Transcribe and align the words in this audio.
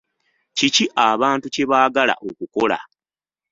Kiki 0.57 0.85
abantu 1.09 1.45
kye 1.53 1.63
baagala 1.71 2.13
okukola? 2.29 2.77